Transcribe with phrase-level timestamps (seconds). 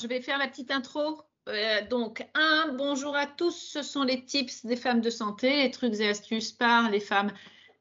[0.00, 1.22] je vais faire la petite intro.
[1.48, 3.56] Euh, donc, un, bonjour à tous.
[3.56, 7.32] Ce sont les tips des femmes de santé, les trucs et astuces par les femmes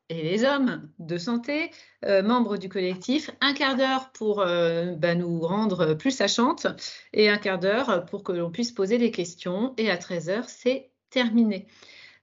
[0.09, 1.71] et les hommes de santé,
[2.05, 3.31] euh, membres du collectif.
[3.41, 6.67] Un quart d'heure pour euh, bah, nous rendre plus sachantes
[7.11, 9.73] et un quart d'heure pour que l'on puisse poser des questions.
[9.77, 11.67] Et à 13h, c'est terminé.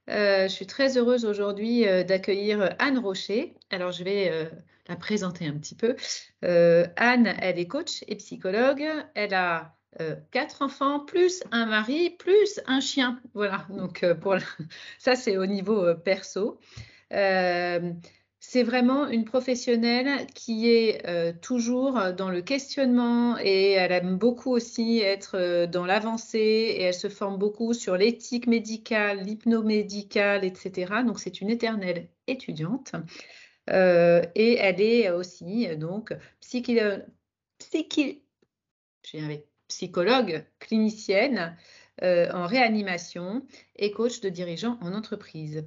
[0.08, 3.54] je suis très heureuse aujourd'hui d'accueillir Anne Rocher.
[3.70, 4.50] Alors, je vais
[4.88, 5.96] la présenter un petit peu.
[6.42, 8.84] Anne, elle est coach et psychologue.
[9.14, 13.20] Elle a euh, quatre enfants, plus un mari, plus un chien.
[13.34, 14.36] Voilà, donc euh, pour
[14.98, 16.58] ça, c'est au niveau perso.
[17.10, 24.98] c'est vraiment une professionnelle qui est toujours dans le questionnement et elle aime beaucoup aussi
[24.98, 26.38] être dans l'avancée
[26.76, 31.02] et elle se forme beaucoup sur l'éthique médicale, l'hypnomédicale, etc.
[31.06, 32.94] Donc c'est une éternelle étudiante.
[33.70, 36.12] Euh, et elle est aussi donc
[39.74, 41.56] psychologue clinicienne
[42.02, 45.64] euh, en réanimation et coach de dirigeants en entreprise.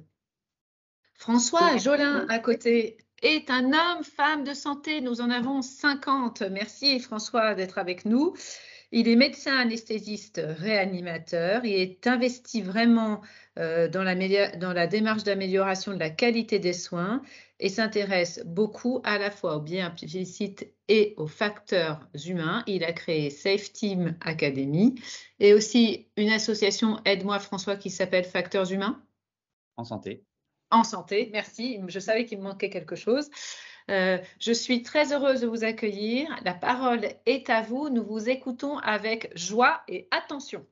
[1.14, 5.00] François Jolin à côté est un homme, femme de santé.
[5.00, 6.42] Nous en avons 50.
[6.50, 8.34] Merci François d'être avec nous.
[8.92, 11.64] Il est médecin anesthésiste réanimateur.
[11.64, 13.20] Il est investi vraiment
[13.58, 14.14] euh, dans, la,
[14.56, 17.22] dans la démarche d'amélioration de la qualité des soins
[17.58, 22.62] et s'intéresse beaucoup à la fois au bien implicite et aux facteurs humains.
[22.66, 24.94] Il a créé Safe Team Academy
[25.40, 29.02] et aussi une association Aide-moi François qui s'appelle Facteurs humains.
[29.76, 30.24] En santé.
[30.70, 31.80] En santé, merci.
[31.86, 33.30] Je savais qu'il me manquait quelque chose.
[33.88, 36.28] Euh, je suis très heureuse de vous accueillir.
[36.44, 37.88] La parole est à vous.
[37.88, 40.66] Nous vous écoutons avec joie et attention.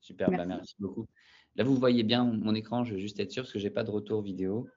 [0.00, 1.06] Super, bah, merci, beaucoup.
[1.56, 2.84] Là, vous voyez bien mon écran.
[2.84, 4.68] Je vais juste être sûr parce que je n'ai pas de retour vidéo.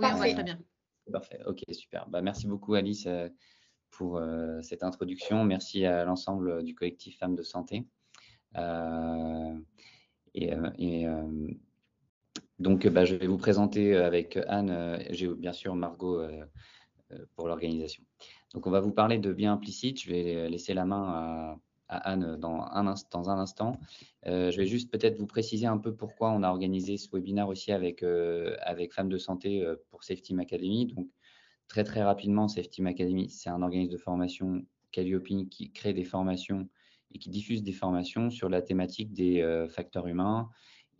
[0.00, 0.34] Oui, Parfait.
[0.34, 0.58] très bien.
[1.12, 1.40] Parfait.
[1.46, 2.08] Ok, super.
[2.08, 3.28] Bah, merci beaucoup, Alice, euh,
[3.90, 5.44] pour euh, cette introduction.
[5.44, 7.84] Merci à l'ensemble du collectif Femmes de Santé.
[10.34, 11.06] et, et
[12.60, 16.44] donc, bah, je vais vous présenter euh, avec Anne, euh, j'ai bien sûr Margot euh,
[17.34, 18.04] pour l'organisation.
[18.52, 20.02] Donc, on va vous parler de bien implicite.
[20.02, 21.58] Je vais laisser la main à,
[21.90, 23.80] Anne dans un, instant.
[24.24, 27.72] je vais juste peut-être vous préciser un peu pourquoi on a organisé ce webinaire aussi
[27.72, 30.86] avec, avec Femmes de Santé pour Safety Academy.
[30.86, 31.08] Donc,
[31.68, 36.68] très très rapidement, Safety Academy, c'est un organisme de formation Calliope qui crée des formations
[37.12, 40.48] et qui diffuse des formations sur la thématique des facteurs humains,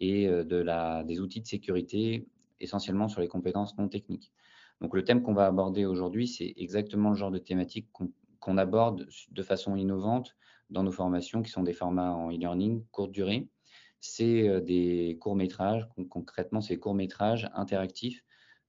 [0.00, 2.26] et euh, de la, des outils de sécurité
[2.58, 4.32] essentiellement sur les compétences non techniques.
[4.80, 9.06] Donc le thème qu'on va aborder aujourd'hui, c'est exactement le genre de thématique qu'on aborde
[9.30, 10.36] de façon innovante
[10.70, 13.48] dans nos formations, qui sont des formats en e-learning, courte durée.
[14.00, 18.24] C'est euh, des courts-métrages, concrètement, c'est courts-métrages interactifs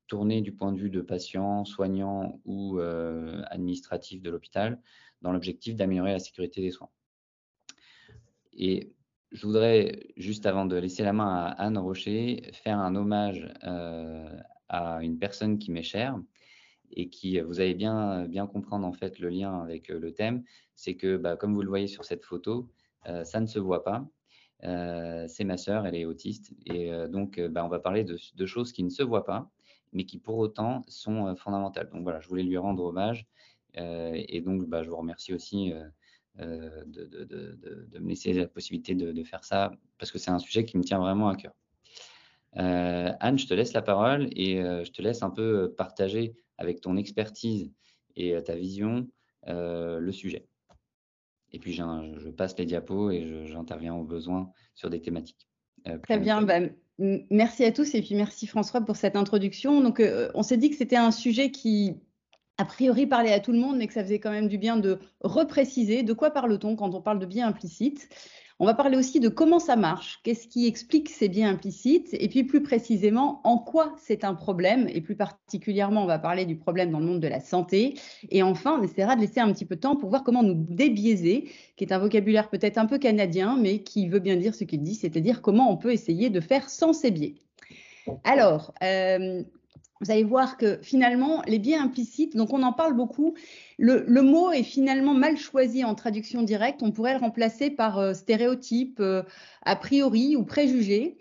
[0.07, 4.81] tournés du point de vue de patients, soignants ou euh, administratifs de l'hôpital,
[5.21, 6.89] dans l'objectif d'améliorer la sécurité des soins.
[8.51, 8.91] Et
[9.31, 14.37] je voudrais, juste avant de laisser la main à Anne Rocher, faire un hommage euh,
[14.67, 16.19] à une personne qui m'est chère
[16.93, 20.43] et qui, vous allez bien, bien comprendre en fait le lien avec euh, le thème,
[20.75, 22.69] c'est que, bah, comme vous le voyez sur cette photo,
[23.07, 24.05] euh, ça ne se voit pas.
[25.27, 28.83] c'est ma sœur, elle est autiste, et donc bah, on va parler de, choses qui
[28.83, 29.49] ne se voient pas,
[29.93, 31.89] mais qui pour autant sont fondamentales.
[31.89, 33.25] Donc voilà, je voulais lui rendre hommage,
[33.73, 35.73] et donc bah, je vous remercie aussi
[36.39, 40.77] euh, de, me laisser la possibilité de, faire ça, parce que c'est un sujet qui
[40.77, 41.53] me tient vraiment à cœur.
[42.57, 46.33] Euh, Anne, je te laisse la parole et euh, je te laisse un peu partager
[46.61, 47.71] avec ton expertise
[48.15, 49.07] et ta vision
[49.47, 50.45] le sujet.
[51.51, 55.47] Et puis, je passe les diapos et j'interviens au besoin sur des thématiques.
[56.03, 56.43] Très bien.
[56.43, 56.59] Bah,
[56.99, 59.81] merci à tous et puis merci François pour cette introduction.
[59.81, 60.01] Donc,
[60.33, 61.95] on s'est dit que c'était un sujet qui
[62.57, 64.77] a priori parler à tout le monde, mais que ça faisait quand même du bien
[64.77, 68.07] de repréciser de quoi parle-t-on quand on parle de biais implicites.
[68.61, 72.29] On va parler aussi de comment ça marche, qu'est-ce qui explique ces biais implicites, et
[72.29, 76.55] puis plus précisément en quoi c'est un problème, et plus particulièrement on va parler du
[76.55, 77.95] problème dans le monde de la santé.
[78.29, 80.53] Et enfin, on essaiera de laisser un petit peu de temps pour voir comment nous
[80.53, 84.63] débiaiser, qui est un vocabulaire peut-être un peu canadien, mais qui veut bien dire ce
[84.63, 87.33] qu'il dit, c'est-à-dire comment on peut essayer de faire sans ces biais.
[88.23, 89.41] Alors, euh,
[90.01, 93.35] vous allez voir que finalement, les biais implicites, donc on en parle beaucoup,
[93.77, 98.13] le, mot est finalement mal choisi en traduction directe, on pourrait le remplacer par euh,
[98.13, 99.23] stéréotype, euh,
[99.61, 101.17] a priori ou préjugé.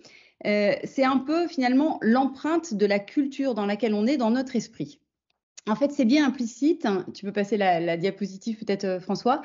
[0.47, 4.56] Euh, c'est un peu finalement l'empreinte de la culture dans laquelle on est dans notre
[4.56, 4.99] esprit.
[5.69, 6.87] En fait, c'est bien implicite.
[6.87, 7.05] Hein.
[7.12, 9.43] tu peux passer la diapositive peut-être, François.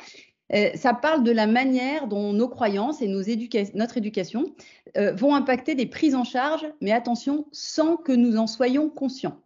[0.54, 4.56] Euh, ça parle de la manière dont nos croyances et notre éducation
[4.98, 9.42] euh, vont impacter des prises en charge, mais attention, sans que nous en soyons conscients.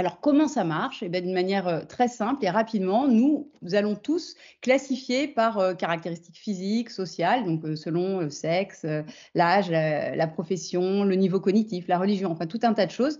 [0.00, 1.02] Alors, comment ça marche?
[1.02, 6.90] Eh D'une manière euh, très simple et rapidement, nous, allons tous classifier par caractéristiques physiques,
[6.90, 8.86] sociales, donc selon le sexe,
[9.34, 13.18] l'âge, la, profession, le niveau cognitif, la religion, enfin tout un tas de choses.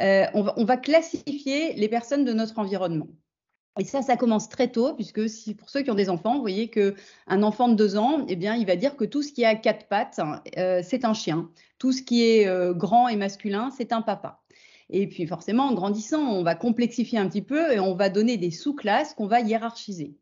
[0.00, 3.06] On, va, classifier les personnes de notre environnement.
[3.78, 6.40] Et ça, ça commence très tôt, puisque si, pour ceux qui ont des enfants, vous
[6.40, 9.44] voyez qu'un enfant de deux ans, eh bien, il va dire que tout ce qui
[9.44, 10.18] a quatre pattes,
[10.82, 11.50] c'est un chien.
[11.78, 14.40] Tout ce qui est grand et masculin, c'est un papa.
[14.90, 18.36] Et puis forcément, en grandissant, on va complexifier un petit peu et on va donner
[18.36, 20.14] des sous-classes qu'on va hiérarchiser.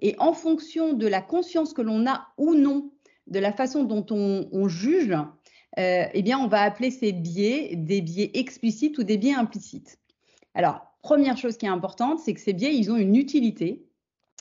[0.00, 2.90] Et en fonction de la conscience que l'on a ou non
[3.26, 5.12] de la façon dont on, juge,
[5.78, 9.98] euh, eh bien, on va appeler ces biais des biais explicites ou des biais implicites.
[10.54, 13.86] Alors, première chose qui est importante, c'est que ces biais, ils ont une utilité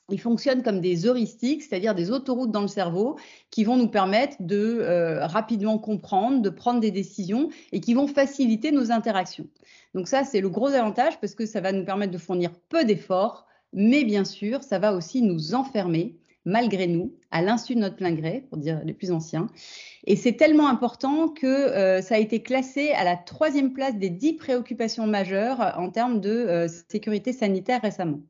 [0.09, 3.17] ils fonctionnent comme des heuristiques, c'est-à-dire des autoroutes dans le cerveau
[3.49, 8.07] qui vont nous permettre de euh, rapidement comprendre, de prendre des décisions et qui vont
[8.07, 9.47] faciliter nos interactions.
[9.95, 12.85] Donc ça, c'est le gros avantage parce que ça va nous permettre de fournir peu
[12.85, 17.95] d'efforts, mais bien sûr, ça va aussi nous enfermer malgré nous, à l'insu de notre
[17.95, 19.47] plein gré, pour dire les plus anciens.
[20.05, 24.09] Et c'est tellement important que euh, ça a été classé à la troisième place des
[24.09, 28.21] dix préoccupations majeures en termes de euh, sécurité sanitaire récemment.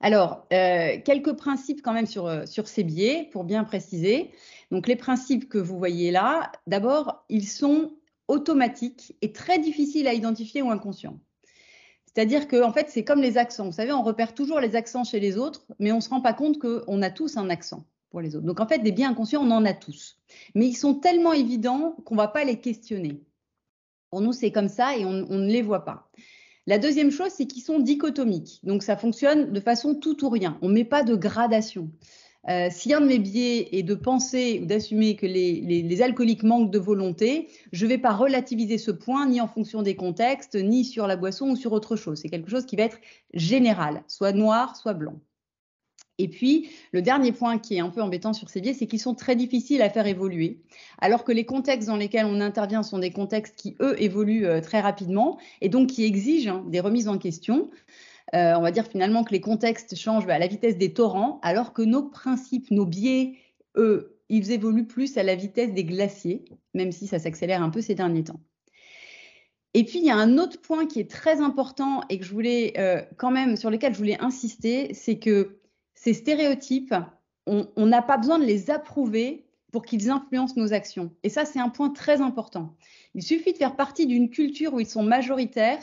[0.00, 4.32] Alors, euh, quelques principes quand même sur, sur ces biais, pour bien préciser.
[4.72, 7.92] Donc, les principes que vous voyez là, d'abord, ils sont
[8.26, 11.20] automatiques et très difficiles à identifier ou inconscients.
[12.14, 13.64] C'est-à-dire que, en fait, c'est comme les accents.
[13.64, 16.20] Vous savez, on repère toujours les accents chez les autres, mais on ne se rend
[16.20, 18.44] pas compte qu'on a tous un accent pour les autres.
[18.46, 20.18] Donc, en fait, des biais inconscients, on en a tous.
[20.54, 23.22] Mais ils sont tellement évidents qu'on ne va pas les questionner.
[24.10, 26.10] Pour nous, c'est comme ça et on ne les voit pas.
[26.66, 28.60] La deuxième chose, c'est qu'ils sont dichotomiques.
[28.62, 30.58] Donc, ça fonctionne de façon tout ou rien.
[30.60, 31.90] On ne met pas de gradation.
[32.48, 36.72] Euh, si un de mes biais est de penser ou d'assumer que les, alcooliques manquent
[36.72, 40.84] de volonté, je ne vais pas relativiser ce point ni en fonction des contextes, ni
[40.84, 42.18] sur la boisson ou sur autre chose.
[42.20, 42.98] C'est quelque chose qui va être
[43.32, 45.20] général, soit noir, soit blanc.
[46.18, 49.00] Et puis, le dernier point qui est un peu embêtant sur ces biais, c'est qu'ils
[49.00, 50.60] sont très difficiles à faire évoluer,
[51.00, 54.60] alors que les contextes dans lesquels on intervient sont des contextes qui, eux, évoluent euh,
[54.60, 57.70] très rapidement et donc qui exigent hein, des remises en question.
[58.34, 61.38] Euh, on va dire finalement que les contextes changent bah, à la vitesse des torrents,
[61.42, 63.34] alors que nos principes, nos biais,
[63.76, 67.82] eux, ils évoluent plus à la vitesse des glaciers, même si ça s'accélère un peu
[67.82, 68.40] ces derniers temps.
[69.74, 72.32] Et puis, il y a un autre point qui est très important et que je
[72.32, 75.58] voulais euh, quand même, sur lequel je voulais insister, c'est que
[75.94, 76.94] ces stéréotypes,
[77.46, 81.10] on n'a pas besoin de les approuver pour qu'ils influencent nos actions.
[81.22, 82.76] Et ça, c'est un point très important.
[83.14, 85.82] Il suffit de faire partie d'une culture où ils sont majoritaires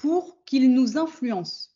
[0.00, 1.70] pour qu'ils nous influencent.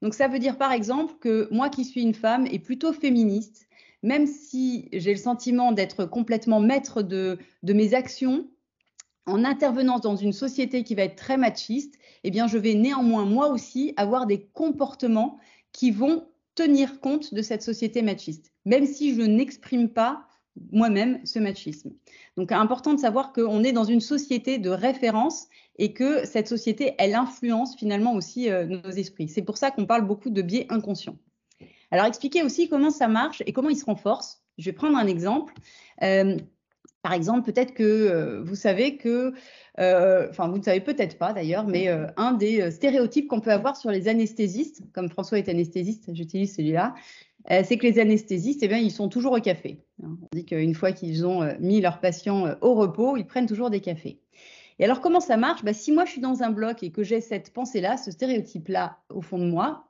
[0.00, 3.66] Donc ça veut dire par exemple que moi qui suis une femme et plutôt féministe,
[4.02, 8.48] même si j'ai le sentiment d'être complètement maître de, mes actions,
[9.26, 13.24] en intervenant dans une société qui va être très machiste, eh bien je vais néanmoins
[13.24, 15.38] moi aussi avoir des comportements
[15.72, 20.25] qui vont tenir compte de cette société machiste, même si je n'exprime pas
[20.72, 21.92] moi-même ce machisme.
[22.36, 25.46] Donc, important de savoir qu'on est dans une société de référence
[25.78, 29.28] et que cette société, elle influence finalement aussi euh, nos esprits.
[29.28, 31.18] C'est pour ça qu'on parle beaucoup de biais inconscients.
[31.90, 34.42] Alors, expliquer aussi comment ça marche et comment il se renforce.
[34.58, 35.54] Je vais prendre un exemple.
[36.02, 36.36] Euh,
[37.06, 39.32] par exemple, peut-être que euh, vous savez que,
[39.78, 43.52] euh, enfin, vous ne savez peut-être pas d'ailleurs, mais euh, un des stéréotypes qu'on peut
[43.52, 46.96] avoir sur les anesthésistes, comme François est anesthésiste, j'utilise celui-là,
[47.48, 49.84] c'est que les anesthésistes, eh bien, ils sont toujours au café.
[50.02, 50.18] Hein.
[50.20, 53.78] On dit qu'une fois qu'ils ont mis leurs patients au repos, ils prennent toujours des
[53.78, 54.18] cafés.
[54.80, 55.62] Et alors, comment ça marche?
[55.62, 58.98] Bah, Si moi, je suis dans un bloc et que j'ai cette pensée-là, ce stéréotype-là
[59.10, 59.86] au fond de moi,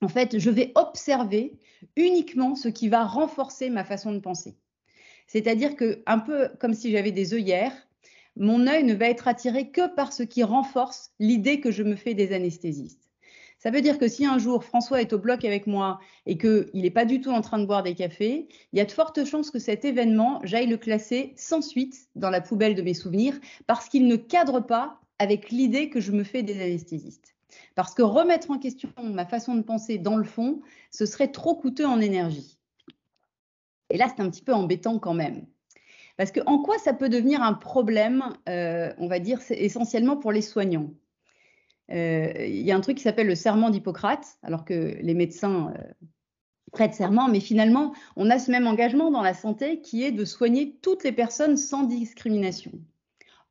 [0.00, 1.58] en fait, je vais observer
[1.94, 4.56] uniquement ce qui va renforcer ma façon de penser.
[5.26, 7.72] C'est-à-dire que, un peu comme si j'avais des œillères,
[8.36, 11.96] mon œil ne va être attiré que par ce qui renforce l'idée que je me
[11.96, 13.04] fais des anesthésistes.
[13.58, 16.68] Ça veut dire que si un jour François est au bloc avec moi et qu'il
[16.74, 19.24] n'est pas du tout en train de boire des cafés, il y a de fortes
[19.24, 23.40] chances que cet événement, j'aille le classer sans suite dans la poubelle de mes souvenirs
[23.66, 27.34] parce qu'il ne cadre pas avec l'idée que je me fais des anesthésistes.
[27.74, 31.54] Parce que remettre en question ma façon de penser dans le fond, ce serait trop
[31.54, 32.53] coûteux en énergie.
[33.94, 35.46] Et là, c'est un petit peu embêtant quand même.
[36.16, 40.32] Parce que en quoi ça peut devenir un problème, euh, on va dire, essentiellement pour
[40.32, 40.90] les soignants
[41.92, 45.72] euh, Il y a un truc qui s'appelle le serment d'Hippocrate, alors que les médecins
[45.78, 46.06] euh,
[46.72, 50.24] prêtent serment, mais finalement, on a ce même engagement dans la santé qui est de
[50.24, 52.72] soigner toutes les personnes sans discrimination.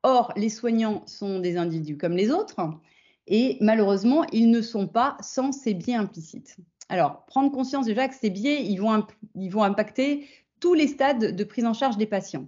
[0.02, 2.60] Or, les soignants sont des individus comme les autres,
[3.26, 6.58] et malheureusement, ils ne sont pas sans ces biais implicites.
[6.88, 10.26] Alors, prendre conscience déjà que ces biais, ils vont, ils vont impacter
[10.60, 12.46] tous les stades de prise en charge des patients.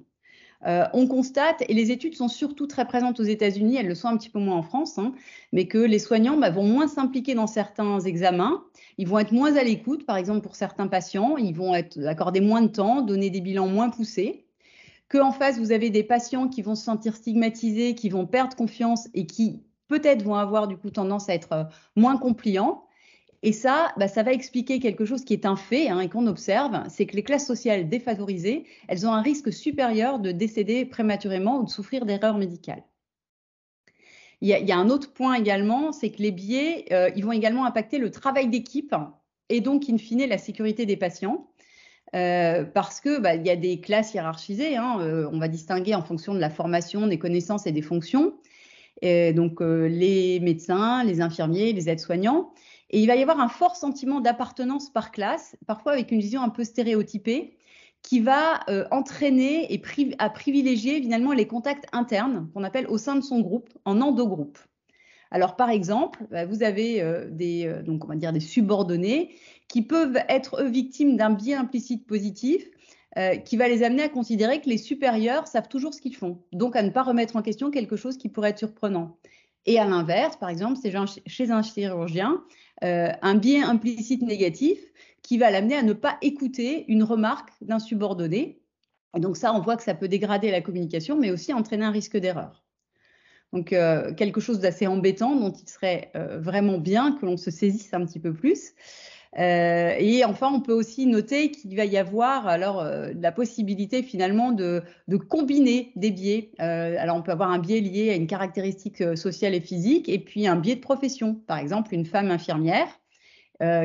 [0.64, 4.16] on constate, et les études sont surtout très présentes aux États-Unis, elles le sont un
[4.16, 5.12] petit peu moins en France, hein,
[5.52, 8.64] mais que les soignants bah, vont moins s'impliquer dans certains examens,
[8.98, 12.40] ils vont être moins à l'écoute, par exemple pour certains patients, ils vont être accorder
[12.40, 14.46] moins de temps, donner des bilans moins poussés,
[15.08, 19.08] qu'en face, vous avez des patients qui vont se sentir stigmatisés, qui vont perdre confiance
[19.14, 21.64] et qui peut-être vont avoir du coup tendance à être euh,
[21.94, 22.85] moins compliants.
[23.46, 26.26] Et ça, bah, ça va expliquer quelque chose qui est un fait hein, et qu'on
[26.26, 31.60] observe, c'est que les classes sociales défavorisées, elles ont un risque supérieur de décéder prématurément
[31.60, 32.82] ou de souffrir d'erreurs médicales.
[34.40, 37.66] Il y, a, un autre point également, c'est que les biais, euh, ils vont également
[37.66, 38.96] impacter le travail d'équipe
[39.48, 41.46] et donc, in fine, la sécurité des patients.
[42.16, 44.76] Euh, parce que bah, il y a des classes hiérarchisées.
[44.76, 48.34] Hein, on va distinguer en fonction de la formation, des connaissances et des fonctions.
[49.02, 52.50] Et donc les médecins, les infirmiers, les aides-soignants.
[52.90, 56.42] Et il va y avoir un fort sentiment d'appartenance par classe, parfois avec une vision
[56.42, 57.56] un peu stéréotypée,
[58.06, 59.82] qui va euh, entraîner et
[60.18, 64.58] à privilégier finalement les contacts internes qu'on appelle au sein de son groupe, en endogroupe.
[65.32, 69.34] Alors par exemple, bah, vous avez euh, des, euh, donc on va dire des subordonnés
[69.66, 72.64] qui peuvent être victimes d'un biais implicite positif
[73.46, 76.76] qui va les amener à considérer que les supérieurs savent toujours ce qu'ils font, donc
[76.76, 79.16] à ne pas remettre en question quelque chose qui pourrait être surprenant.
[79.64, 80.78] Et à l'inverse, par exemple,
[81.26, 82.44] chez un chirurgien,
[82.84, 84.78] euh, un biais implicite négatif
[85.22, 88.60] qui va l'amener à ne pas écouter une remarque d'un subordonné.
[89.16, 91.90] Et donc ça, on voit que ça peut dégrader la communication, mais aussi entraîner un
[91.90, 92.64] risque d'erreur.
[93.52, 97.50] Donc euh, quelque chose d'assez embêtant dont il serait euh, vraiment bien que l'on se
[97.50, 98.72] saisisse un petit peu plus.
[99.38, 104.02] Euh, et enfin, on peut aussi noter qu'il va y avoir alors euh, la possibilité
[104.02, 104.82] finalement de,
[105.28, 106.50] combiner des biais.
[106.60, 110.18] Euh, alors, on peut avoir un biais lié à une caractéristique sociale et physique, et
[110.18, 111.34] puis un biais de profession.
[111.46, 112.88] Par exemple, une femme infirmière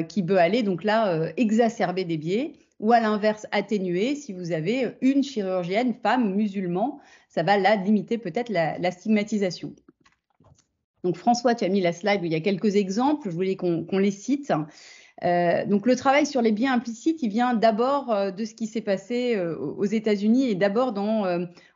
[0.10, 4.98] qui peut aller donc là exacerber des biais, ou à l'inverse atténuer si vous avez
[5.00, 9.74] une chirurgienne femme musulman, ça va là limiter peut-être la, stigmatisation.
[11.06, 13.56] Donc François, tu as mis la slide où il y a quelques exemples, je voulais
[13.56, 14.52] qu'on les cite.
[15.24, 18.66] Euh, donc le travail sur les biens implicites, il vient d'abord euh, de ce qui
[18.66, 21.26] s'est passé euh, aux États-Unis et d'abord dans,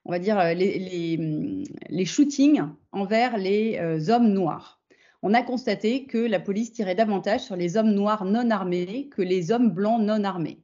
[0.06, 4.80] on va dire, les, shootings envers les hommes noirs.
[5.22, 9.22] On a constaté que la police tirait davantage sur les hommes noirs non armés que
[9.22, 10.60] les hommes blancs non armés.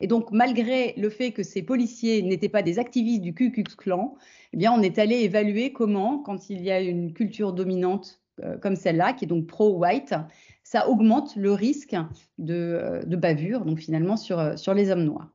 [0.00, 3.64] Et donc, malgré le fait que ces policiers n'étaient pas des activistes du Ku Klux
[3.76, 4.16] Klan,
[4.52, 8.20] eh bien, on est allé évaluer comment, quand il y a une culture dominante
[8.60, 10.14] comme celle-là, qui est donc pro-white,
[10.62, 11.96] ça augmente le risque
[12.38, 15.28] de, bavure, donc finalement sur, sur les hommes noirs.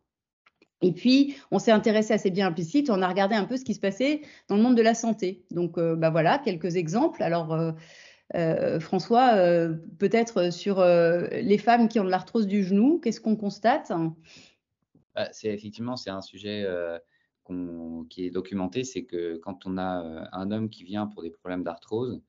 [0.84, 3.64] Et puis, on s'est intéressé à ces biens implicites, on a regardé un peu ce
[3.64, 5.46] qui se passait dans le monde de la santé.
[5.50, 7.24] Donc, euh, bah voilà, quelques exemples.
[7.24, 7.72] Alors, euh,
[8.36, 9.36] euh, François,
[9.98, 13.92] peut-être sur les femmes qui ont de l'arthrose du genou, qu'est-ce qu'on constate?
[15.16, 16.68] Bah, C'est effectivement, c'est un sujet
[18.10, 21.64] qui est documenté, c'est que quand on a un homme qui vient pour des problèmes
[21.64, 22.22] d'arthrose,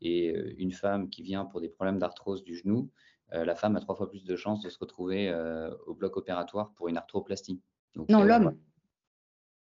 [0.00, 2.90] et euh, une femme qui vient pour des problèmes d'arthrose du genou,
[3.32, 6.16] euh, la femme a trois fois plus de chances de se retrouver euh, au bloc
[6.16, 7.60] opératoire pour une arthroplastie.
[8.08, 8.56] non, l'homme.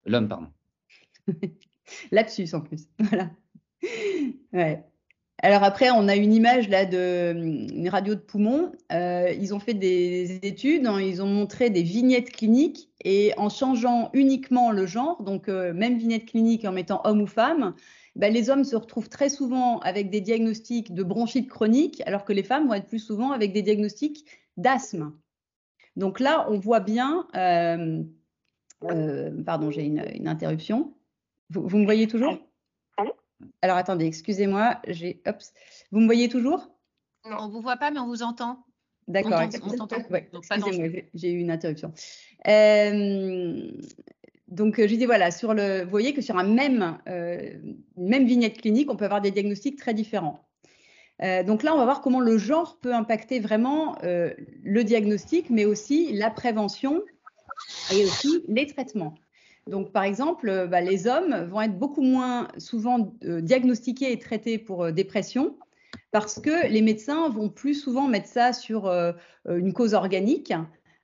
[0.06, 0.48] L'homme, pardon.
[2.12, 2.88] Lapsus en plus.
[3.00, 3.32] Voilà.
[4.54, 4.86] Ouais.
[5.42, 8.74] Alors après, on a une image là de une radio de poumon.
[8.92, 14.12] ils ont fait des études, hein, ils ont montré des vignettes cliniques et en changeant
[14.14, 17.74] uniquement le genre, donc même vignette clinique en mettant homme ou femme,
[18.16, 22.34] ben, les hommes se retrouvent très souvent avec des diagnostics de bronchite chronique, alors que
[22.34, 24.26] les femmes vont être plus souvent avec des diagnostics
[24.58, 25.14] d'asthme.
[25.96, 27.28] Donc là, on voit bien.
[27.36, 28.04] Euh,
[28.84, 30.94] euh, pardon, j'ai une, interruption.
[31.50, 32.38] Vous, me voyez toujours?
[33.62, 34.82] Alors attendez, excusez-moi.
[35.92, 36.70] Vous me voyez toujours?
[37.26, 37.38] Non.
[37.40, 38.64] On ne vous voit pas, mais on vous entend.
[39.08, 39.42] D'accord.
[41.14, 41.92] j'ai eu une interruption.
[42.48, 43.72] Euh,
[44.52, 47.54] donc, euh, je disais, voilà, sur le, vous voyez que sur un même, euh,
[47.96, 50.46] même vignette clinique, on peut avoir des diagnostics très différents.
[51.24, 55.66] Euh, donc là, on va voir comment le genre peut impacter vraiment le diagnostic, mais
[55.66, 57.02] aussi la prévention
[57.94, 59.16] et aussi les traitements.
[59.68, 64.92] Donc, par exemple, bah, les hommes vont être beaucoup moins souvent diagnostiqués et traités pour
[64.92, 65.56] dépression
[66.12, 68.92] parce que les médecins vont plus souvent mettre ça sur
[69.48, 70.54] une cause organique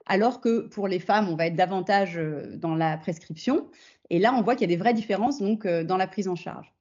[0.08, 3.68] alors que pour les femmes, on va être davantage euh, dans la prescription.
[4.10, 6.28] Et là, on voit qu'il y a des vraies différences donc euh, dans la prise
[6.28, 6.74] en charge.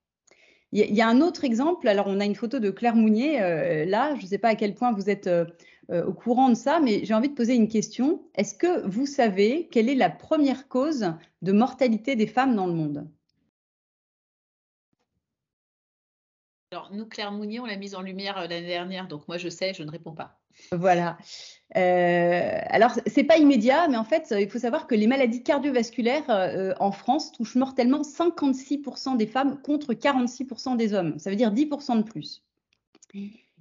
[0.74, 1.88] Il y, a un autre exemple.
[1.88, 3.42] Alors, on a une photo de Claire Mounier.
[3.42, 5.30] Euh, là, je ne sais pas à quel point vous êtes
[5.90, 8.22] au courant de ça, mais j'ai envie de poser une question.
[8.36, 12.74] Est-ce que vous savez quelle est la première cause de mortalité des femmes dans le
[12.74, 13.08] monde?
[16.74, 19.74] Alors, nous, Claire Mounier, on l'a mise en lumière l'année dernière, donc moi, je sais,
[19.74, 20.38] je ne réponds pas.
[20.72, 21.18] Voilà.
[21.76, 26.30] Euh, alors, c'est pas immédiat, mais en fait, il faut savoir que les maladies cardiovasculaires
[26.30, 31.20] euh, en France touchent mortellement 56% des femmes contre 46% des hommes.
[31.20, 32.44] Ça veut dire 10% de plus.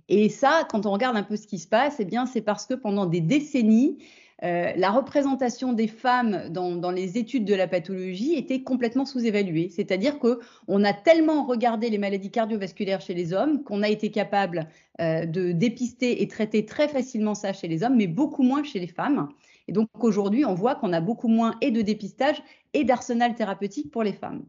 [0.09, 2.67] Et ça, quand on regarde un peu ce qui se passe, eh bien, c'est parce
[2.67, 3.99] que pendant des décennies,
[4.45, 9.71] euh, la représentation des femmes dans, les études de la pathologie était complètement sous-évaluée.
[9.71, 14.69] C'est-à-dire qu'on a tellement regardé les maladies cardiovasculaires chez les hommes qu'on a été capable
[15.01, 18.79] euh, de dépister et traiter très facilement ça chez les hommes, mais beaucoup moins chez
[18.79, 19.29] les femmes.
[19.69, 22.43] Et donc aujourd'hui, on voit qu'on a beaucoup moins et de dépistage
[22.75, 24.45] et d'arsenal thérapeutique pour les femmes.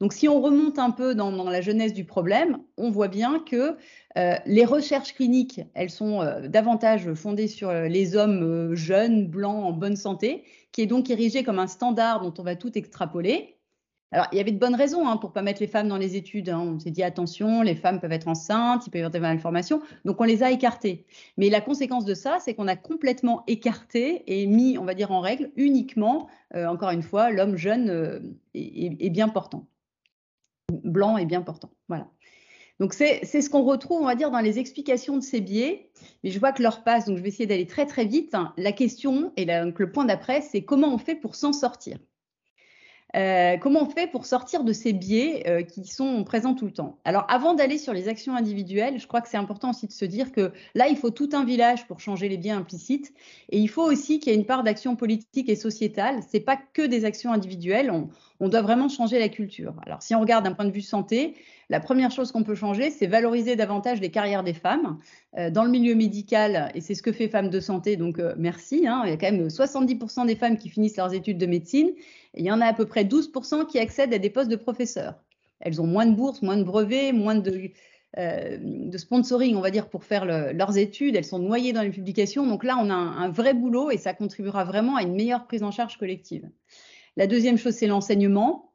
[0.00, 3.76] Donc, si on remonte un peu dans, la jeunesse du problème, on voit bien que
[4.16, 9.64] euh, les recherches cliniques, elles sont euh, davantage fondées sur euh, les hommes jeunes, blancs,
[9.64, 13.56] en bonne santé, qui est donc érigé comme un standard dont on va tout extrapoler.
[14.12, 15.98] Alors, il y avait de bonnes raisons hein, pour ne pas mettre les femmes dans
[15.98, 16.48] les études.
[16.48, 16.60] Hein.
[16.60, 19.82] On s'est dit, attention, les femmes peuvent être enceintes, il peut y avoir des malformations.
[20.04, 21.06] Donc, on les a écartées.
[21.36, 25.10] Mais la conséquence de ça, c'est qu'on a complètement écarté et mis, on va dire,
[25.10, 29.66] en règle uniquement, encore une fois, l'homme jeune et bien portant
[30.70, 31.70] blanc et bien portant.
[31.88, 32.08] Voilà.
[32.80, 35.90] Donc c'est ce qu'on retrouve, on va dire, dans les explications de ces biais.
[36.22, 38.36] Mais je vois que l'heure passe, donc je vais essayer d'aller très très vite.
[38.56, 41.98] La question et le point d'après, c'est comment on fait pour s'en sortir?
[43.16, 46.72] Euh, comment on fait pour sortir de ces biais euh, qui sont présents tout le
[46.72, 46.98] temps?
[47.04, 50.04] Alors, avant d'aller sur les actions individuelles, je crois que c'est important aussi de se
[50.04, 53.14] dire que là, il faut tout un village pour changer les biais implicites.
[53.48, 56.22] Et il faut aussi qu'il y ait une part d'action politique et sociétale.
[56.22, 57.90] Ce n'est pas que des actions individuelles.
[57.90, 58.10] On,
[58.40, 59.74] on doit vraiment changer la culture.
[59.86, 61.34] Alors, si on regarde d'un point de vue santé,
[61.70, 64.98] la première chose qu'on peut changer, c'est valoriser davantage les carrières des femmes
[65.36, 68.34] euh, dans le milieu médical, et c'est ce que fait Femmes de Santé, donc euh,
[68.38, 68.86] merci.
[68.86, 71.88] Hein, il y a quand même 70% des femmes qui finissent leurs études de médecine,
[72.34, 74.56] et il y en a à peu près 12% qui accèdent à des postes de
[74.56, 75.14] professeurs.
[75.60, 77.70] Elles ont moins de bourses, moins de brevets, moins de,
[78.16, 81.16] euh, de sponsoring, on va dire, pour faire leurs études.
[81.16, 82.46] Elles sont noyées dans les publications.
[82.46, 85.62] Donc là, on a un vrai boulot et ça contribuera vraiment à une meilleure prise
[85.62, 86.48] en charge collective.
[87.16, 88.67] La deuxième chose, c'est l'enseignement.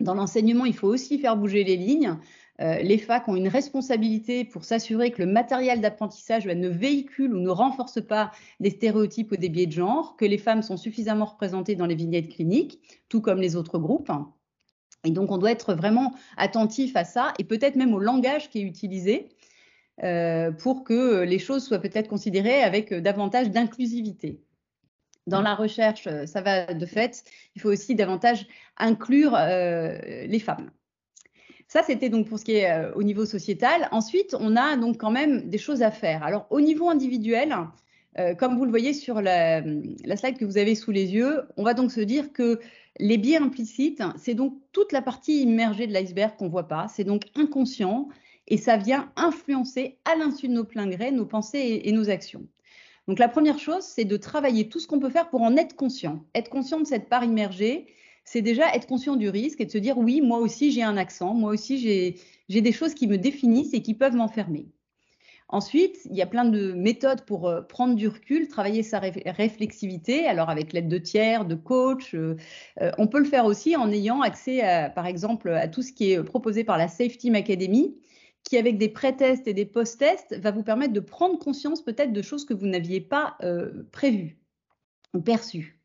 [0.00, 2.16] Dans l'enseignement, il faut aussi faire bouger les lignes.
[2.60, 7.40] Euh, les facs ont une responsabilité pour s'assurer que le matériel d'apprentissage ne véhicule ou
[7.40, 11.26] ne renforce pas des stéréotypes ou des biais de genre, que les femmes sont suffisamment
[11.26, 14.10] représentées dans les vignettes cliniques, tout comme les autres groupes.
[15.04, 18.60] Et donc, on doit être vraiment attentif à ça et peut-être même au langage qui
[18.60, 19.28] est utilisé
[20.02, 24.42] euh, pour que les choses soient peut-être considérées avec davantage d'inclusivité
[25.26, 30.38] dans la recherche, euh, ça va de fait, il faut aussi davantage inclure euh, les
[30.38, 30.70] femmes.
[31.68, 33.88] Ça, c'était donc pour ce qui est euh, au niveau sociétal.
[33.92, 36.24] Ensuite, on a donc quand même des choses à faire.
[36.24, 37.54] Alors, au niveau individuel,
[38.38, 41.74] comme vous le voyez sur la, slide que vous avez sous les yeux, on va
[41.74, 42.60] donc se dire que
[42.98, 46.88] les biais implicites, c'est donc toute la partie immergée de l'iceberg qu'on ne voit pas.
[46.88, 48.08] C'est donc inconscient
[48.48, 52.46] et ça vient influencer à l'insu de nos pleins grés nos pensées et nos actions.
[53.10, 55.74] Donc la première chose, c'est de travailler tout ce qu'on peut faire pour en être
[55.74, 56.24] conscient.
[56.32, 57.88] Être conscient de cette part immergée,
[58.24, 60.96] c'est déjà être conscient du risque et de se dire oui, moi aussi j'ai un
[60.96, 61.76] accent, moi aussi
[62.48, 64.68] j'ai des choses qui me définissent et qui peuvent m'enfermer.
[65.48, 70.28] Ensuite, il y a plein de méthodes pour euh, prendre du recul, travailler sa réflexivité,
[70.28, 72.14] alors avec l'aide de tiers, de coach.
[72.14, 72.36] Euh,
[72.80, 74.62] euh, on peut le faire aussi en ayant accès,
[74.94, 77.96] par exemple, à tout ce qui est proposé par la Safety Team Academy,
[78.50, 82.20] qui, avec des pré-tests et des post-tests, va vous permettre de prendre conscience peut-être de
[82.20, 84.38] choses que vous n'aviez pas euh, prévues
[85.14, 85.78] ou perçues.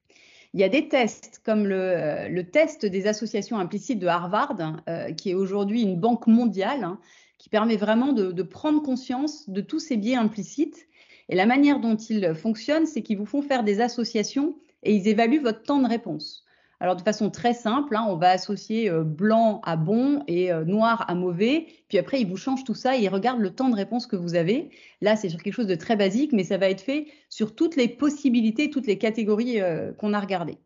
[0.56, 4.58] Il y a des tests comme le, euh, test des associations implicites de Harvard,
[4.90, 7.00] euh, qui est aujourd'hui une banque mondiale, hein,
[7.38, 10.88] qui permet vraiment de, de, prendre conscience de tous ces biais implicites.
[11.30, 15.08] Et la manière dont ils fonctionnent, c'est qu'ils vous font faire des associations et ils
[15.08, 16.45] évaluent votre temps de réponse.
[16.80, 20.66] Alors de façon très simple, hein, on va associer euh, blanc à bon et euh,
[20.66, 23.70] noir à mauvais, puis après il vous change tout ça et il regarde le temps
[23.70, 24.72] de réponse que vous avez.
[25.02, 27.78] Là c'est sur quelque chose de très basique, mais ça va être fait sur toutes
[27.78, 30.58] les possibilités, toutes les catégories euh, qu'on a regardées.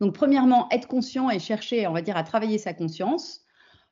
[0.00, 3.40] Donc premièrement, être conscient et chercher, on va dire, à travailler sa conscience.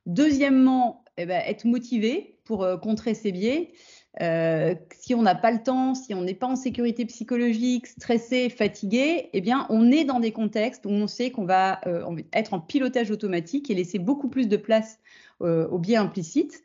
[0.06, 3.72] Deuxièmement, eh ben, être motivé pour contrer ces biais.
[4.20, 8.48] Euh, si on n'a pas le temps, si on n'est pas en sécurité psychologique, stressé,
[8.48, 12.54] fatigué, eh bien, on est dans des contextes où on sait qu'on va euh, être
[12.54, 15.00] en pilotage automatique et laisser beaucoup plus de place
[15.42, 16.64] euh, au biais implicite.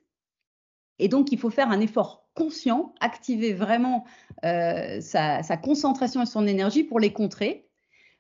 [1.00, 4.06] Et donc, il faut faire un effort conscient, activer vraiment
[4.44, 7.69] sa, sa, concentration et son énergie pour les contrer.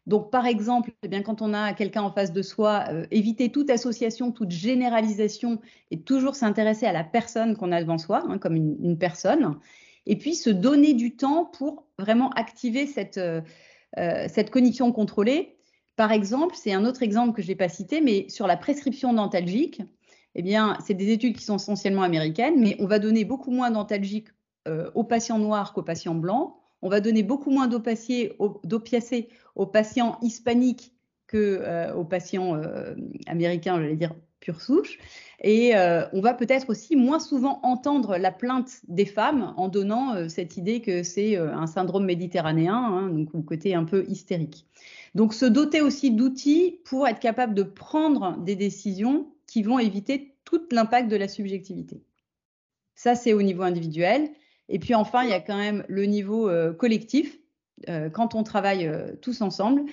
[0.10, 3.52] Donc, par exemple, eh bien, quand on a quelqu'un en face de soi, euh, éviter
[3.52, 8.40] toute association, toute généralisation et toujours s'intéresser à la personne qu'on a devant soi, hein,
[8.40, 9.60] comme une, personne.
[10.08, 13.42] Et puis, se donner du temps pour vraiment activer cette, euh,
[14.00, 15.58] euh, cette cognition contrôlée.
[15.96, 19.14] Par exemple, c'est un autre exemple que je n'ai pas cité, mais sur la prescription
[19.14, 19.80] dentalgique,
[20.34, 23.70] eh bien, c'est des études qui sont essentiellement américaines, mais on va donner beaucoup moins
[23.70, 24.30] d'antalgiques
[24.94, 26.54] aux patients noirs qu'aux patients blancs.
[26.82, 29.30] On va donner beaucoup moins d'opiacés
[29.66, 30.94] patients hispaniques
[31.28, 32.60] qu'aux patients
[33.28, 34.98] américains, je vais dire pure souche.
[35.42, 40.16] Et euh, on va peut-être aussi moins souvent entendre la plainte des femmes en donnant
[40.16, 44.06] euh, cette idée que c'est euh, un syndrome méditerranéen, hein, donc un côté un peu
[44.08, 44.66] hystérique.
[45.16, 50.36] Donc se doter aussi d'outils pour être capable de prendre des décisions qui vont éviter
[50.46, 52.02] tout l'impact de la subjectivité.
[52.96, 54.30] Ça, c'est au niveau individuel.
[54.68, 57.39] Et puis enfin, il y a quand même le niveau collectif,
[58.14, 59.86] quand on travaille tous ensemble.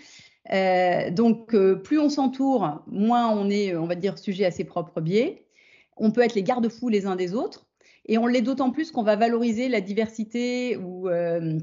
[0.52, 4.64] Euh, donc, euh, plus on s'entoure, moins on est, on va dire, sujet à ses
[4.64, 5.46] propres biais.
[5.96, 7.66] On peut être les garde-fous les uns des autres.
[8.06, 11.58] Et on l'est d'autant plus qu'on va valoriser la diversité ou euh,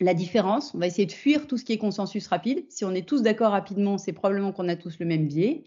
[0.00, 0.74] la différence.
[0.74, 2.64] On va essayer de fuir tout ce qui est consensus rapide.
[2.68, 5.64] Si on est tous d'accord rapidement, c'est probablement qu'on a tous le même biais.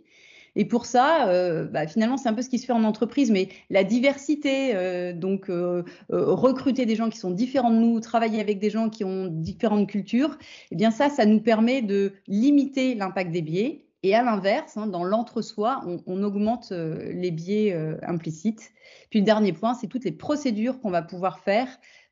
[0.57, 3.29] Et pour ça, euh, bah, finalement, c'est un peu ce qui se fait en entreprise,
[3.29, 8.41] mais la diversité, euh, donc euh, recruter des gens qui sont différents de nous, travailler
[8.41, 10.35] avec des gens qui ont différentes cultures,
[10.71, 13.85] eh bien ça, ça nous permet de limiter l'impact des biais.
[14.01, 18.71] Et à l'inverse, hein, dans l'entre-soi, on, augmente les biais implicites.
[19.09, 21.67] Puis le dernier point, c'est toutes les procédures qu'on va pouvoir faire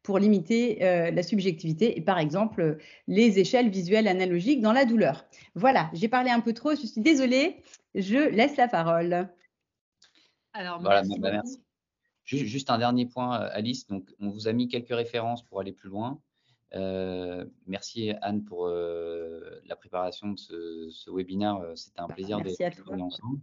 [0.06, 5.26] pour limiter la subjectivité et par exemple les échelles visuelles analogiques dans la douleur.
[5.56, 7.64] Voilà, j'ai parlé un peu trop, je suis désolée.
[7.96, 9.30] Je laisse la parole.
[10.54, 11.60] Alors, bah, merci.
[12.26, 13.88] Juste un dernier point, euh, Alice.
[13.88, 16.20] Donc, on vous a mis quelques références pour aller plus loin.
[16.74, 21.62] Euh, merci Anne pour euh, la préparation de ce, webinaire.
[21.76, 23.40] C'était un bah, plaisir d'être ensemble.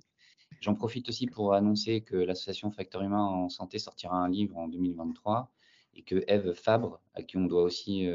[0.61, 4.68] J'en profite aussi pour annoncer que l'association Facteur Humain en Santé sortira un livre en
[4.68, 5.51] 2023
[5.94, 8.09] et que Eve Fabre, à qui on doit aussi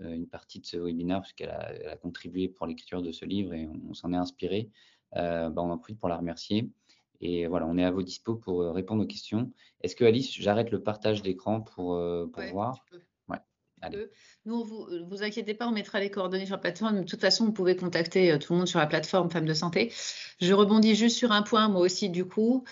[0.00, 3.68] une partie de ce webinaire, puisqu'elle a, a, contribué pour l'écriture de ce livre et
[3.88, 4.70] on s'en est inspiré,
[5.14, 6.70] euh, bah, on en profite pour la remercier.
[7.20, 9.50] Et voilà, on est à vos dispo pour euh, répondre aux questions.
[9.80, 12.84] Est-ce que Alice, j'arrête le partage d'écran pour, euh, pour voir?
[13.86, 14.06] Allez.
[14.44, 17.00] Nous, vous vous inquiétez pas, on mettra les coordonnées sur la plateforme.
[17.00, 19.92] De toute façon, vous pouvez contacter tout le monde sur la plateforme Femmes de Santé.
[20.40, 22.64] Je rebondis juste sur un point, moi aussi, du coup.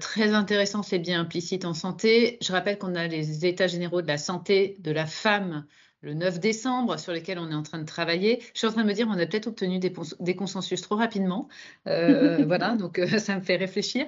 [0.00, 2.38] très intéressant, c'est bien implicite en santé.
[2.42, 5.64] Je rappelle qu'on a les états généraux de la santé de la femme
[6.02, 8.42] le 9 décembre sur lesquels on est en train de travailler.
[8.52, 11.48] Je suis en train de me dire, on a peut-être obtenu des, consensus trop rapidement.
[11.86, 14.06] Euh, voilà, donc euh, ça me fait réfléchir.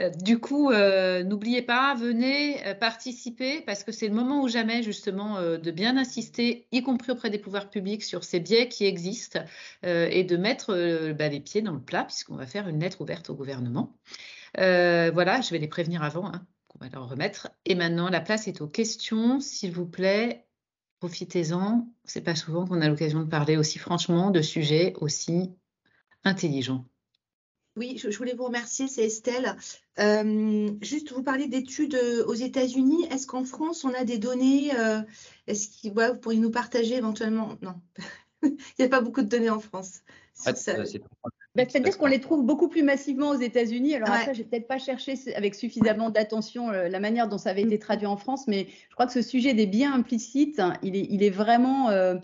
[0.00, 5.40] Euh, du coup, n'oubliez pas, venez participer parce que c'est le moment ou jamais justement
[5.40, 9.40] de bien insister, y compris auprès des pouvoirs publics, sur ces biais qui existent
[9.82, 13.30] et de mettre bah, les pieds dans le plat puisqu'on va faire une lettre ouverte
[13.30, 13.94] au gouvernement.
[14.56, 16.26] voilà, je vais les prévenir avant.
[16.26, 17.50] Hein, qu'on va leur remettre.
[17.64, 20.46] Et maintenant, la place est aux questions, s'il vous plaît
[21.00, 21.88] profitez-en.
[22.04, 25.50] C'est pas souvent qu'on a l'occasion de parler aussi franchement de sujets aussi
[26.24, 26.84] intelligents.
[27.76, 29.56] Oui, je, voulais vous remercier, c'est Estelle.
[29.98, 33.06] Euh, juste, vous parlez d'études euh, aux États-Unis.
[33.10, 35.00] Est-ce qu'en France, on a des données euh,
[35.46, 37.56] Est-ce que vous pourriez nous partager éventuellement?
[37.62, 37.80] Non,
[38.42, 40.00] il n'y a pas beaucoup de données en France.
[41.56, 43.96] Bah, c'est-à-dire qu'on les trouve beaucoup plus massivement aux États-Unis.
[43.96, 47.62] Alors après, j'ai peut-être pas cherché avec suffisamment d'attention euh, la manière dont ça avait
[47.62, 51.06] été traduit en France, mais je crois que ce sujet des biens implicites, il est,
[51.10, 52.14] il est vraiment euh,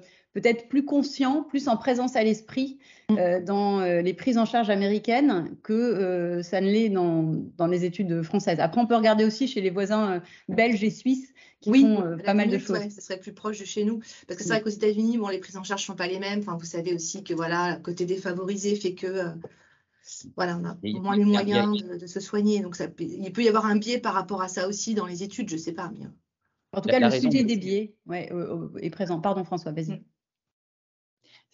[0.40, 3.18] peut-être plus conscient, plus en présence à l'esprit mm.
[3.18, 8.22] euh, dans les prises en charge américaines que ça ne l'est dans, dans, les études
[8.22, 8.60] françaises.
[8.60, 12.16] Après, on peut regarder aussi chez les voisins belges et suisses qui oui, font euh,
[12.16, 12.78] pas mal de choses.
[12.94, 14.00] ce serait plus proche de chez nous.
[14.26, 16.18] Parce que c'est vrai qu'aux États-Unis, bon, les prises en charge ne sont pas les
[16.18, 16.40] mêmes.
[16.40, 19.28] Enfin, vous savez aussi que voilà, le côté défavorisé fait que euh,
[20.36, 22.60] voilà, on a moins les moyens de, se soigner.
[22.60, 25.22] Donc, ça, il peut y avoir un biais par rapport à ça aussi dans les
[25.22, 25.90] études, je ne sais pas.
[25.98, 26.04] Mais...
[26.04, 26.10] Euh.
[26.72, 28.30] En tout cas, le sujet des biais ouais,
[28.80, 29.20] est présent.
[29.20, 30.02] Pardon, François, vas-y.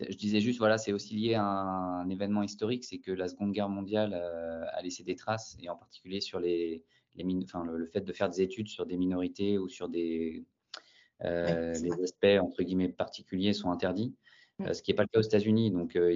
[0.02, 0.12] Mm.
[0.12, 3.52] Je disais juste, voilà, c'est aussi lié à un, événement historique, c'est que la Seconde
[3.52, 6.84] Guerre mondiale a laissé des traces, et en particulier sur les,
[7.16, 10.44] le, fait de faire des études sur des minorités ou sur des
[11.24, 14.14] euh, aspects entre guillemets particuliers sont interdits,
[14.60, 15.70] euh, ce qui n'est pas le cas aux États-Unis.
[15.70, 16.14] Donc, euh,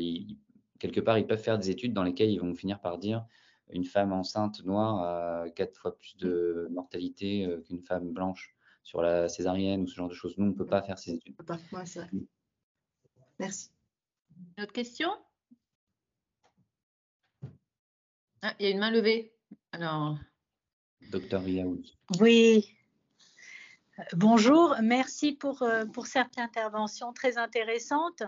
[0.79, 3.25] quelque part, ils peuvent faire des études dans lesquelles ils vont finir par dire
[3.71, 9.29] une femme enceinte noire a quatre fois plus de mortalité qu'une femme blanche sur la
[9.29, 10.39] césarienne ou ce genre de choses.
[10.39, 11.35] Nous, on ne peut pas faire ces études.
[13.41, 13.73] Merci.
[14.37, 15.11] Une autre question?
[18.43, 19.33] Ah, Il y a une main levée.
[19.73, 20.19] Alors.
[21.11, 21.43] Docteur
[22.21, 22.77] Oui.
[24.13, 28.23] Bonjour, merci pour, euh, pour cette intervention très intéressante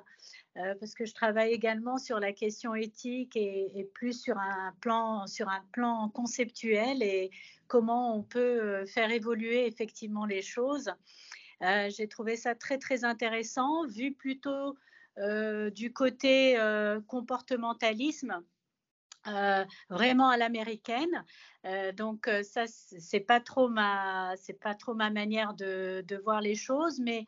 [0.57, 5.27] euh, parce que je travaille également sur la question éthique et, plus sur un, plan,
[5.27, 7.31] sur un plan conceptuel et
[7.67, 10.91] comment on peut euh, faire évoluer effectivement les choses.
[11.61, 14.77] J'ai trouvé ça très très intéressant vu plutôt
[15.75, 16.57] du côté
[17.07, 18.43] comportementalisme
[19.27, 21.25] euh, vraiment à l'américaine.
[21.67, 26.55] Euh, donc ça, c'est pas trop ma, c'est pas trop ma manière de, voir les
[26.55, 27.27] choses, mais,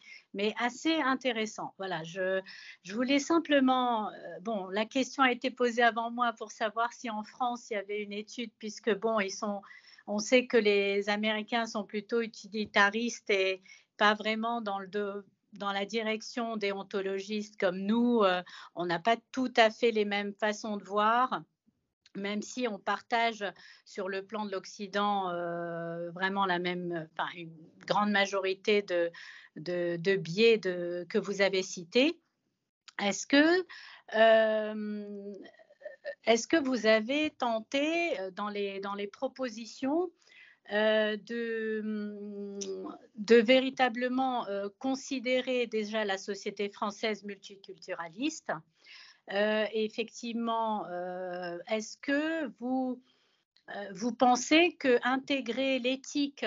[0.59, 1.75] assez intéressant.
[1.79, 2.41] Voilà, je,
[2.85, 7.23] je voulais simplement, bon, la question a été posée avant moi pour savoir si en
[7.23, 9.61] France il y avait une étude, puisque bon, ils sont,
[10.07, 13.63] on sait que les Américains sont plutôt utilitaristes et
[13.99, 14.87] pas vraiment dans le
[15.53, 18.23] dans la direction déontologiste comme nous,
[18.75, 21.43] on n'a pas tout à fait les mêmes façons de voir
[22.17, 23.45] même si on partage
[23.85, 27.55] sur le plan de l'Occident euh, vraiment la même, enfin, une
[27.87, 29.11] grande majorité de,
[29.57, 32.19] de, biais que vous avez cités,
[33.03, 33.67] est-ce que,
[34.17, 35.35] euh,
[36.25, 40.11] est que vous avez tenté euh, dans les, dans les propositions
[40.71, 42.59] de,
[43.17, 44.47] de véritablement
[44.79, 48.53] considérer déjà la société française multiculturaliste.
[49.33, 53.01] Euh, effectivement, euh, est-ce que vous,
[53.69, 56.45] euh, vous pensez que intégrer l'éthique,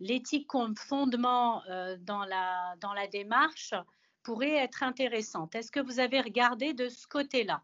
[0.00, 1.62] l'éthique comme fondement
[2.00, 3.74] dans, la, dans la démarche
[4.22, 5.54] pourrait être intéressante?
[5.54, 7.62] Est-ce que vous avez regardé de ce côté-là?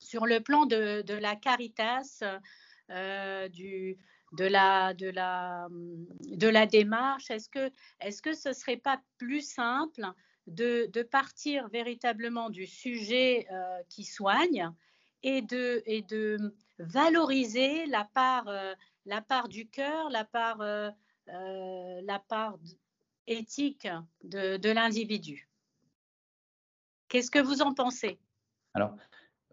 [0.00, 2.24] Sur le plan de, de la caritas,
[3.50, 3.96] du,
[4.32, 9.40] de la, de la, de la démarche Est-ce que, est-ce que ce serait pas plus
[9.40, 10.06] simple
[10.46, 14.70] de, partir véritablement du sujet euh, qui soigne
[15.22, 18.74] et de, et de valoriser la part, euh,
[19.06, 20.90] la part du cœur, la part, euh,
[21.26, 22.58] la part
[23.26, 23.88] éthique
[24.22, 25.48] de, l'individu?
[27.08, 28.18] Qu'est-ce que vous en pensez?
[28.74, 28.96] Alors,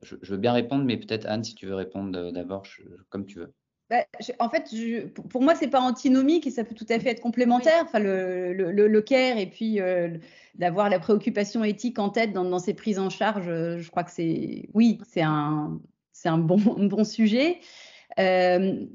[0.01, 2.63] je, veux bien répondre, mais peut-être Anne, si tu veux répondre d'abord,
[3.09, 3.53] comme tu veux.
[3.89, 4.05] Bah,
[4.39, 4.73] en fait,
[5.29, 7.83] pour moi, c'est pas antinomique et ça peut tout à fait être complémentaire.
[7.83, 10.09] Enfin, le, le, care et puis euh,
[10.55, 14.11] d'avoir la préoccupation éthique en tête dans, ces prises en charge, euh, je crois que
[14.11, 15.79] c'est, oui, c'est un,
[16.13, 17.59] c'est un bon, bon sujet.
[18.19, 18.85] Euh,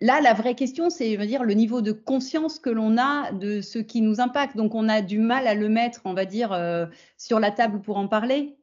[0.00, 3.78] là, la vraie question, c'est dire le niveau de conscience que l'on a de ce
[3.78, 4.56] qui nous impacte.
[4.56, 6.56] Donc, on a du mal à le mettre, on va dire,
[7.16, 8.56] sur la table pour en parler.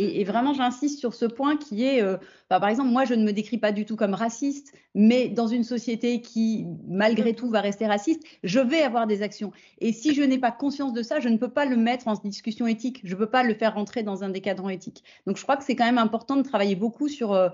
[0.00, 2.16] Et, vraiment, j'insiste sur ce point qui est, euh,
[2.48, 5.48] bah, par exemple, moi, je ne me décris pas du tout comme raciste, mais dans
[5.48, 9.50] une société qui, malgré tout, va rester raciste, je vais avoir des actions.
[9.80, 12.14] Et si je n'ai pas conscience de ça, je ne peux pas le mettre en
[12.14, 13.00] discussion éthique.
[13.02, 15.02] Je ne peux pas le faire rentrer dans un décadrant éthique.
[15.26, 17.48] Donc, je crois que c'est quand même important de travailler beaucoup sur euh,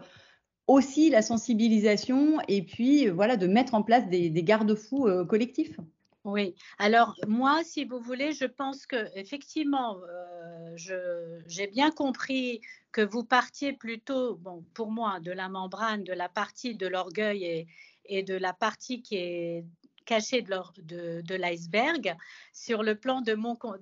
[0.67, 5.81] aussi la sensibilisation et puis, voilà, de mettre en place des, garde-fous euh, collectifs.
[6.25, 13.03] Oui, alors moi, si vous voulez, je pense que effectivement, euh, j'ai bien compris que
[13.03, 17.67] vous partiez plutôt, bon, pour moi, de la membrane, de la partie de l'orgueil
[18.07, 19.65] et, de la partie qui est
[20.07, 22.17] cachée de, l'iceberg,
[22.55, 23.23] sur le plan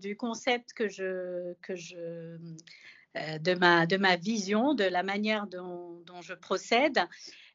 [0.00, 2.38] du concept que je, que je
[3.16, 6.98] euh, de, ma, de ma vision, de la manière dont, dont je procède.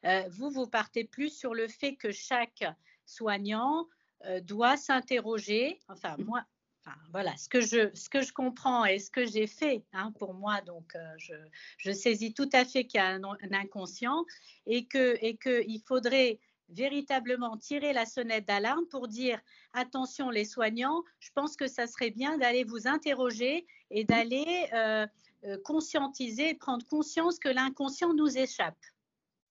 [0.05, 2.63] Euh, vous, vous partez plus sur le fait que chaque
[3.05, 3.87] soignant
[4.25, 6.23] euh, doit s'interroger, enfin mmh.
[6.23, 6.43] moi,
[6.81, 10.11] enfin, voilà, ce que, je, ce que je comprends et ce que j'ai fait hein,
[10.17, 11.35] pour moi, donc euh, je,
[11.77, 14.25] je, saisis tout à fait qu'il y a un, inconscient
[14.65, 19.39] et qu'il et que il faudrait véritablement tirer la sonnette d'alarme pour dire
[19.73, 24.07] attention les soignants, je pense que ça serait bien d'aller vous interroger et mmh.
[24.07, 28.77] d'aller euh, conscientiser, prendre conscience que l'inconscient nous échappe.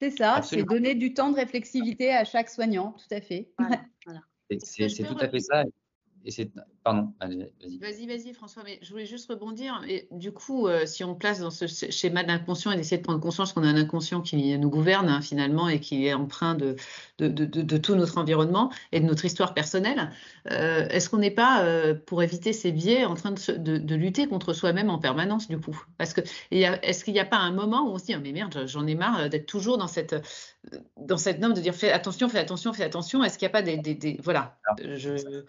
[0.01, 3.49] C'est ça, c'est donner du temps de réflexivité à chaque soignant, tout à fait.
[3.59, 4.23] voilà.
[4.61, 5.65] C'est tout à fait ça.
[6.27, 6.51] Et c'est
[6.87, 7.79] Pardon, vas-y.
[7.79, 9.83] Vas-y, vas-y, François, mais je voulais juste rebondir.
[9.89, 13.19] Et du coup, euh, si on place dans ce schéma d'inconscient et d'essayer de prendre
[13.21, 16.77] conscience qu'on a un inconscient qui nous gouverne hein, finalement et qui est empreint de,
[17.19, 20.13] de, de, tout notre environnement et de notre histoire personnelle,
[20.53, 24.53] euh, est-ce qu'on n'est pas, euh, pour éviter ces biais, en train de, lutter contre
[24.53, 25.85] soi-même en permanence du coup?
[25.99, 26.21] Parce que
[26.53, 28.87] est-ce qu'il n'y a pas un moment où on se dit oh, mais merde, j'en
[28.87, 30.15] ai marre d'être toujours dans cette
[30.97, 33.25] dans cette norme de dire fais attention, fais attention, fais attention?
[33.25, 35.43] Est-ce qu'il n'y a pas des, des, voilà je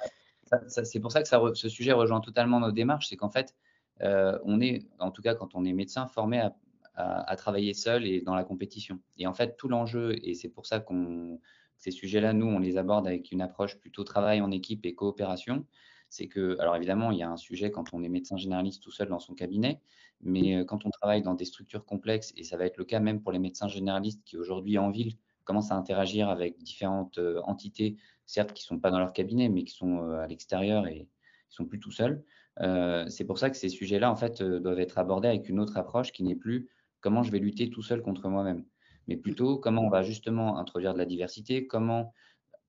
[0.67, 3.55] c'est pour ça que ce sujet rejoint totalement nos démarches, c'est qu'en fait,
[4.01, 8.21] euh, on est, en tout cas quand on est médecin, formé à, travailler seul et
[8.21, 8.99] dans la compétition.
[9.17, 11.39] Et en fait, tout l'enjeu, et c'est pour ça qu'on
[11.77, 15.63] ces sujets-là, nous, on les aborde avec une approche plutôt travail en équipe et coopération.
[16.09, 18.91] C'est que, alors évidemment, il y a un sujet quand on est médecin généraliste tout
[18.91, 19.79] seul dans son cabinet,
[20.21, 22.99] mais euh, quand on travaille dans des structures complexes, et ça va être le cas
[22.99, 27.41] même pour les médecins généralistes qui aujourd'hui en ville commencent à interagir avec différentes euh,
[27.43, 30.85] entités certes qui ne sont pas dans leur cabinet, mais qui sont euh, à l'extérieur
[30.87, 31.07] et
[31.49, 32.23] qui sont plus tout seuls.
[32.59, 35.77] Euh, c'est pour ça que ces sujets-là, en fait, doivent être abordés avec une autre
[35.77, 38.65] approche qui n'est plus comment je vais lutter tout seul contre moi-même,
[39.07, 42.13] mais plutôt comment on va justement introduire de la diversité, comment,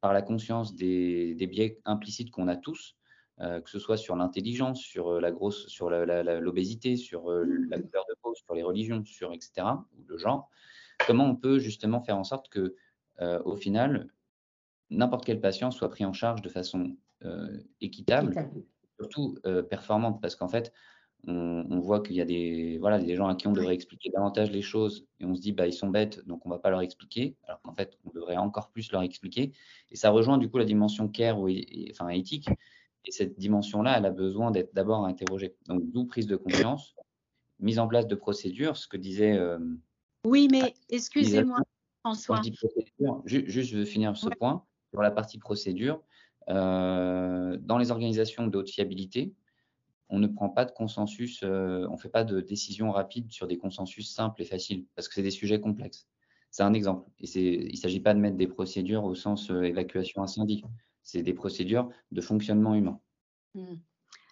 [0.01, 2.97] par la conscience des, biais implicites qu'on a tous,
[3.38, 8.35] que ce soit sur l'intelligence, sur la grosse, sur l'obésité, sur la couleur de peau,
[8.35, 9.67] sur les religions, sur etc.
[9.97, 10.51] ou le genre.
[11.06, 12.76] Comment on peut justement faire en sorte que,
[13.20, 14.12] au final,
[14.90, 16.96] n'importe quel patient soit pris en charge de façon
[17.80, 18.50] équitable,
[18.98, 19.37] surtout
[19.68, 20.72] performante, parce qu'en fait,
[21.26, 24.50] on, voit qu'il y a des, voilà, des gens à qui on devrait expliquer davantage
[24.50, 26.80] les choses et on se dit bah, ils sont bêtes donc on va pas leur
[26.80, 29.52] expliquer alors qu'en fait on devrait encore plus leur expliquer.
[29.90, 31.48] Et ça rejoint du coup la dimension care ou
[31.90, 32.48] enfin éthique.
[33.04, 35.56] Et cette dimension là elle a besoin d'être d'abord interrogée.
[35.66, 36.94] Donc d'où prise de conscience
[37.58, 39.58] mise en place de procédures ce que disait euh,
[40.24, 41.59] oui mais excusez-moi
[42.00, 42.66] François juste,
[43.26, 46.02] je veux finir ce point sur la partie procédure
[46.48, 49.35] euh, dans les organisations de haute fiabilité
[50.11, 53.46] on ne prend pas de consensus, euh, on ne fait pas de décision rapide sur
[53.46, 56.09] des consensus simples et faciles, parce que c'est des sujets complexes.
[56.50, 57.11] C'est un exemple.
[57.20, 57.26] Et
[57.66, 60.64] il ne s'agit pas de mettre des procédures au sens euh, évacuation incendie.
[61.02, 63.00] C'est des procédures de fonctionnement humain.
[63.54, 63.76] Hmm.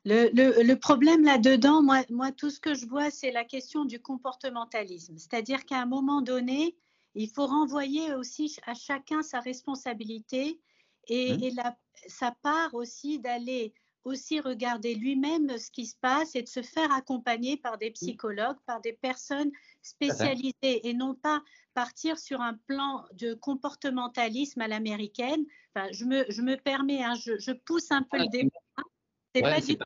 [0.08, 5.18] Le, problème là-dedans, moi, moi, tout ce que je vois, c'est la question du comportementalisme.
[5.18, 6.76] C'est-à-dire qu'à un moment donné,
[7.16, 10.60] il faut renvoyer aussi à chacun sa responsabilité
[11.08, 11.42] et, mmh.
[11.42, 13.74] et la, sa part aussi d'aller
[14.06, 18.56] aussi regarder lui-même ce qui se passe et de se faire accompagner par des psychologues,
[18.64, 19.50] par des personnes
[19.82, 21.42] spécialisées et non pas
[21.74, 25.44] partir sur un plan de comportementalisme à l'américaine.
[25.74, 28.55] Enfin, je, me, je me permets, hein, je, pousse un peu le débat.
[29.36, 29.84] C'est pas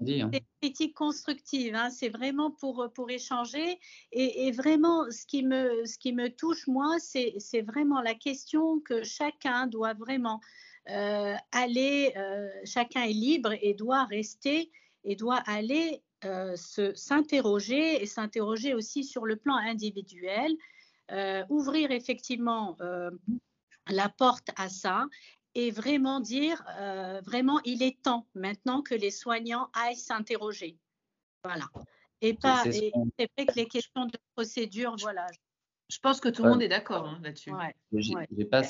[0.00, 0.30] du hein.
[0.60, 3.78] critique constructive, hein, c'est vraiment pour, pour échanger.
[4.12, 8.80] Et, et, vraiment, ce qui me, ce qui me touche, moi, c'est vraiment la question
[8.80, 10.40] que chacun doit vraiment
[10.88, 14.70] euh, aller, euh, chacun est libre et doit rester
[15.02, 16.54] et doit aller euh,
[16.94, 20.52] s'interroger et s'interroger aussi sur le plan individuel,
[21.48, 22.76] ouvrir effectivement
[23.88, 25.06] la porte à ça
[25.56, 26.62] et vraiment dire,
[27.24, 30.78] vraiment, il est temps maintenant que les soignants aillent s'interroger.
[31.42, 31.66] Voilà.
[32.20, 35.26] Et pas, c'est vrai que les questions de procédure, voilà,
[35.88, 37.52] je pense que tout le monde est d'accord hein, là-dessus.
[37.92, 38.62] j'ai pas,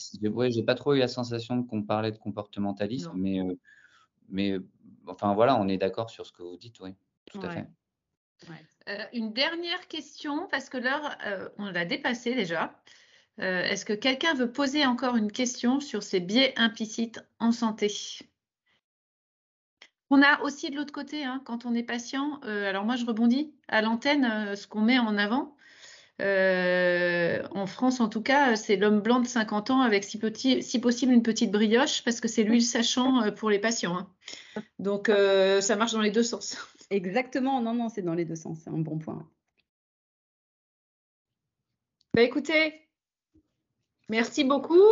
[0.67, 3.55] pas trop eu la sensation qu'on parlait de comportementalisme, mais, euh,
[4.29, 4.67] mais euh,
[5.07, 6.95] enfin voilà, on est d'accord sur ce que vous dites, oui,
[7.31, 7.67] tout à fait.
[8.89, 11.17] Euh, une dernière question, parce que l'heure,
[11.57, 12.79] on l'a dépassée déjà.
[13.39, 17.93] Est-ce que quelqu'un veut poser encore une question sur ces biais implicites en santé?
[20.09, 23.53] On a aussi de l'autre côté, hein, quand on est patient, alors moi je rebondis
[23.69, 25.57] à l'antenne, ce qu'on met en avant,
[26.23, 31.13] euh, en France, en tout cas, c'est l'homme blanc de 50 ans avec si, possible
[31.13, 33.99] une petite brioche parce que c'est lui le sachant euh, pour les patients.
[33.99, 34.63] Hein.
[34.79, 36.57] Donc, euh, ça marche dans les deux sens.
[36.91, 39.29] Exactement, non, non, c'est dans les deux sens, c'est un bon point.
[42.15, 42.86] Bah, écoutez,
[44.09, 44.83] merci beaucoup.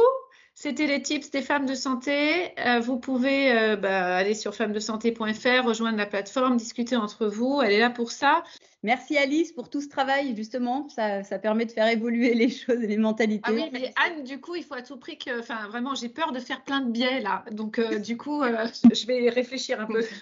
[0.56, 2.56] C'était les tips des femmes de santé.
[2.60, 7.60] Euh, vous pouvez euh, bah, aller sur femmesdesanté.fr, rejoindre la plateforme, discuter entre vous.
[7.60, 8.44] Elle est là pour ça.
[8.84, 10.88] Merci Alice pour tout ce travail, justement.
[10.88, 13.42] Ça, permet de faire évoluer les choses et les mentalités.
[13.48, 15.40] Ah oui, mais Anne, du coup, il faut à tout prix que.
[15.40, 17.44] Enfin, vraiment, j'ai peur de faire plein de biais là.
[17.50, 18.42] Donc, euh, du coup,
[18.94, 20.04] je vais réfléchir un peu.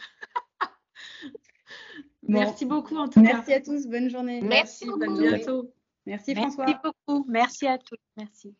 [2.22, 3.34] Merci beaucoup en tout cas.
[3.34, 3.86] Merci à tous.
[3.86, 4.40] Bonne journée.
[4.40, 5.20] Merci, Merci beaucoup.
[5.20, 5.74] bientôt.
[6.06, 6.66] Merci François.
[6.66, 7.26] Merci beaucoup.
[7.28, 7.98] Merci à tous.
[8.16, 8.54] Merci.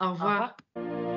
[0.00, 0.56] Au revoir.
[0.76, 1.07] Au revoir.